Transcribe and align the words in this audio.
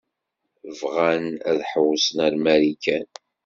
Bɣan 0.79 1.25
ad 1.49 1.59
ḥewwsen 1.69 2.17
ar 2.25 2.33
Marikan. 2.43 3.07